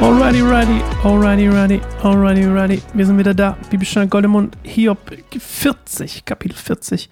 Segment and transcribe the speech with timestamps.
[0.00, 2.82] Alrighty, ready, alrighty, ready, alrighty, ready.
[2.94, 3.58] Wir sind wieder da.
[3.68, 4.98] Bibelstunde Goldemund, Hiob
[5.38, 7.10] 40, Kapitel 40,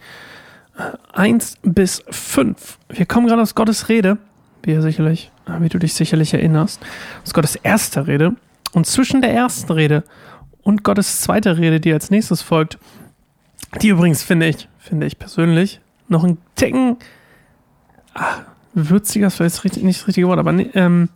[1.13, 2.79] 1 bis 5.
[2.89, 4.17] Wir kommen gerade aus Gottes Rede,
[4.63, 5.31] wie, ihr sicherlich,
[5.61, 6.81] wie du dich sicherlich erinnerst,
[7.23, 8.37] aus Gottes erster Rede.
[8.73, 10.03] Und zwischen der ersten Rede
[10.63, 12.79] und Gottes zweiter Rede, die als nächstes folgt,
[13.83, 16.97] die übrigens finde ich, finde ich persönlich, noch ein Ticken
[18.15, 18.41] ah,
[18.75, 21.09] würziger, war jetzt richtig, nicht das richtige Wort, aber ähm,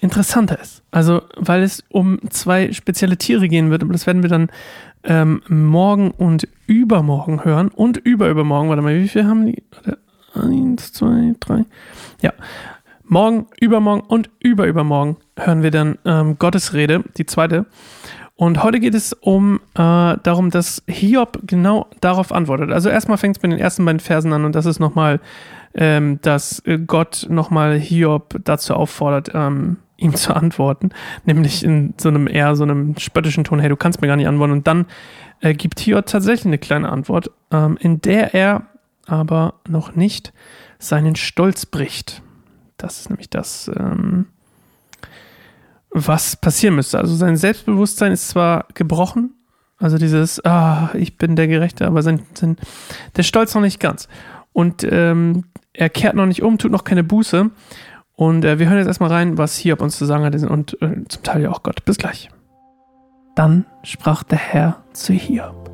[0.00, 0.82] interessanter ist.
[0.90, 4.50] Also, weil es um zwei spezielle Tiere gehen wird, aber das werden wir dann
[5.04, 8.68] ähm, morgen und übermorgen hören und überübermorgen.
[8.68, 9.62] Warte mal, wie viel haben die?
[10.34, 11.64] Eins, zwei, drei.
[12.20, 12.32] Ja.
[13.04, 17.66] Morgen, übermorgen und überübermorgen hören wir dann ähm, Gottes Rede, die zweite.
[18.42, 22.72] Und heute geht es um äh, darum, dass Hiob genau darauf antwortet.
[22.72, 25.20] Also erstmal fängt es mit den ersten beiden Versen an und das ist nochmal,
[25.74, 30.90] ähm, dass Gott nochmal Hiob dazu auffordert, ähm, ihm zu antworten,
[31.24, 34.26] nämlich in so einem eher so einem spöttischen Ton, hey, du kannst mir gar nicht
[34.26, 34.54] antworten.
[34.54, 34.86] Und dann
[35.40, 38.62] äh, gibt Hiob tatsächlich eine kleine Antwort, ähm, in der er
[39.06, 40.32] aber noch nicht
[40.80, 42.22] seinen Stolz bricht.
[42.76, 44.26] Das ist nämlich das, ähm,
[45.92, 46.98] was passieren müsste.
[46.98, 49.34] Also sein Selbstbewusstsein ist zwar gebrochen,
[49.78, 52.56] also dieses, ah, ich bin der Gerechte, aber sein, sein
[53.16, 54.08] der Stolz noch nicht ganz.
[54.52, 57.50] Und ähm, er kehrt noch nicht um, tut noch keine Buße.
[58.14, 61.04] Und äh, wir hören jetzt erstmal rein, was Hiob uns zu sagen hat und äh,
[61.08, 61.84] zum Teil ja auch Gott.
[61.84, 62.30] Bis gleich.
[63.34, 65.70] Dann sprach der Herr zu Hiob.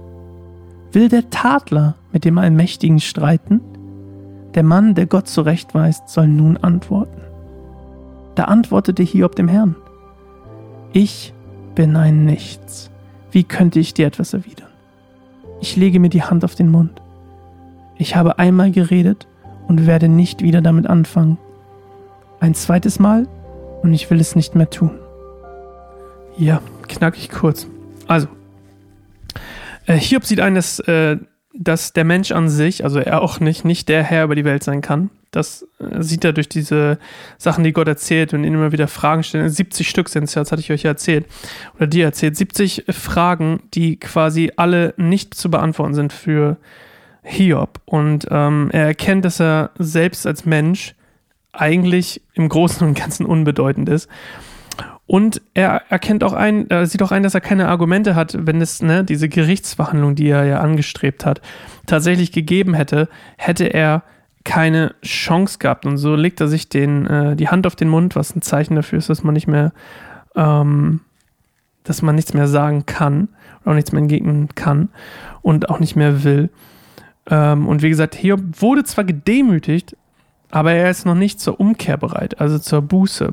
[0.93, 3.61] Will der Tadler mit dem Allmächtigen streiten?
[4.55, 7.21] Der Mann, der Gott zurechtweist, soll nun antworten.
[8.37, 9.77] Da antwortete Hiob dem Herrn.
[10.93, 11.33] Ich
[11.75, 12.91] bin ein Nichts.
[13.31, 14.69] Wie könnte ich dir etwas erwidern?
[15.61, 17.03] Ich lege mir die Hand auf den Mund.
[17.97, 19.27] Ich habe einmal geredet
[19.67, 21.39] und werde nicht wieder damit anfangen
[22.41, 23.27] ein zweites Mal
[23.83, 24.91] und ich will es nicht mehr tun.
[26.37, 27.67] Ja, knackig kurz.
[28.07, 28.29] Also,
[29.87, 31.17] äh, Hiob sieht ein, äh,
[31.61, 34.63] dass der Mensch an sich, also er auch nicht, nicht der Herr über die Welt
[34.63, 35.11] sein kann.
[35.33, 36.99] Das äh, sieht er durch diese
[37.37, 39.49] Sachen, die Gott erzählt und ihn immer wieder Fragen stellen.
[39.49, 41.27] 70 Stück sind es ja, das hatte ich euch ja erzählt.
[41.77, 42.37] Oder dir erzählt.
[42.37, 46.59] 70 Fragen, die quasi alle nicht zu beantworten sind für
[47.25, 47.81] Hiob.
[47.85, 50.95] Und ähm, er erkennt, dass er selbst als Mensch
[51.53, 54.09] eigentlich im Großen und Ganzen unbedeutend ist.
[55.09, 58.61] Und er erkennt auch ein, er sieht auch ein, dass er keine Argumente hat, wenn
[58.61, 61.41] es ne, diese Gerichtsverhandlung, die er ja angestrebt hat,
[61.87, 63.09] tatsächlich gegeben hätte,
[63.39, 64.03] hätte er
[64.45, 65.87] keine Chance gehabt.
[65.87, 68.77] Und so legt er sich den, äh, die Hand auf den Mund, was ein Zeichen
[68.77, 69.73] dafür ist, dass man nicht mehr,
[70.37, 71.01] ähm,
[71.85, 73.29] dass man nichts mehr sagen kann
[73.63, 74.91] oder auch nichts mehr entgegnen kann
[75.41, 76.51] und auch nicht mehr will.
[77.31, 79.97] Ähm, und wie gesagt, Hiob wurde zwar gedemütigt,
[80.51, 83.27] aber er ist noch nicht zur Umkehr bereit, also zur Buße.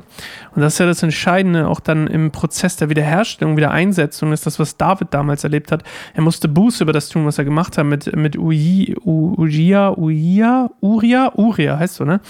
[0.54, 4.58] Und das ist ja das Entscheidende auch dann im Prozess der Wiederherstellung, Wiedereinsetzung, ist das,
[4.58, 5.82] was David damals erlebt hat.
[6.14, 10.70] Er musste Buße über das tun, was er gemacht hat mit, mit Uji, Ujia, Uria,
[10.80, 12.20] Uria, Uria heißt so, ne?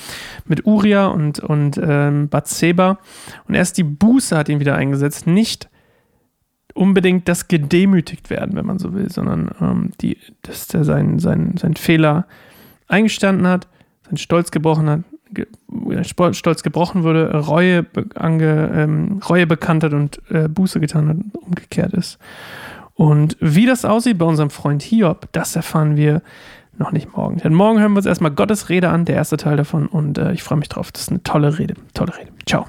[0.44, 2.98] Mit Uria und, und ähm, Bathseba.
[3.48, 5.68] Und erst die Buße hat ihn wieder eingesetzt, nicht
[6.74, 11.54] unbedingt das gedemütigt werden, wenn man so will, sondern ähm, die, dass er seinen sein,
[11.58, 12.26] sein Fehler
[12.86, 13.66] eingestanden hat
[14.08, 15.00] sein Stolz gebrochen hat,
[15.32, 15.46] ge,
[16.32, 21.92] Stolz gebrochen wurde, Reue, ange, ähm, Reue bekannt hat und äh, Buße getan hat, umgekehrt
[21.92, 22.18] ist.
[22.94, 26.22] Und wie das aussieht bei unserem Freund Hiob, das erfahren wir
[26.78, 27.38] noch nicht morgen.
[27.38, 29.86] Denn morgen hören wir uns erstmal Gottes Rede an, der erste Teil davon.
[29.86, 30.92] Und äh, ich freue mich drauf.
[30.92, 31.74] Das ist eine tolle Rede.
[31.94, 32.30] Tolle Rede.
[32.46, 32.66] Ciao.